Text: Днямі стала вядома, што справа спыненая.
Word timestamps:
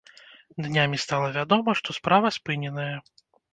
Днямі 0.67 0.97
стала 1.03 1.29
вядома, 1.37 1.77
што 1.83 1.89
справа 1.99 2.35
спыненая. 2.41 2.91